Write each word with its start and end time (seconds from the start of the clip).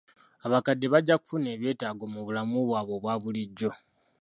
Abakadde 0.45 0.85
bajja 0.93 1.15
kufuna 1.21 1.47
ebyetaago 1.55 2.05
mu 2.13 2.19
bulamu 2.25 2.57
bwabwe 2.67 2.93
obwa 2.97 3.13
bulijjo. 3.21 3.71